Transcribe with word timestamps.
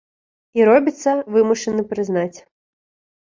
І 0.59 0.63
робіцца, 0.69 1.13
вымушаны 1.35 1.85
прызнаць. 1.91 2.39